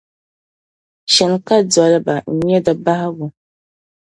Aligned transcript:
Shini 1.13 1.37
ka 1.47 1.55
doli 1.71 1.97
ba 2.05 2.13
n-nya 2.33 2.59
di 2.65 2.73
bahigu. 2.83 3.27